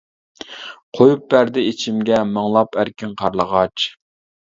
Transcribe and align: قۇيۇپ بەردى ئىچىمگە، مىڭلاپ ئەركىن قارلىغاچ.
قۇيۇپ 0.99 1.27
بەردى 1.35 1.67
ئىچىمگە، 1.73 2.25
مىڭلاپ 2.33 2.81
ئەركىن 2.83 3.15
قارلىغاچ. 3.25 3.91